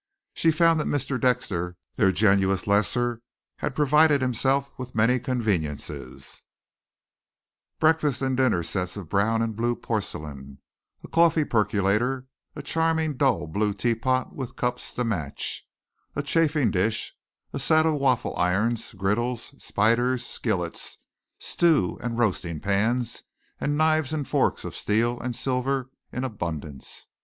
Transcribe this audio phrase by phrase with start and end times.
[0.33, 1.21] She found that Mr.
[1.21, 3.21] Dexter, their generous lessor,
[3.57, 6.41] had provided himself with many conveniences
[7.79, 10.57] breakfast and dinner sets of brown and blue porcelain,
[11.03, 12.25] a coffee percolator,
[12.55, 15.67] a charming dull blue teapot with cups to match,
[16.15, 17.13] a chafing dish,
[17.53, 20.97] a set of waffle irons, griddles, spiders, skillets,
[21.37, 23.21] stew and roasting pans
[23.59, 27.07] and knives and forks of steel and silver in abundance.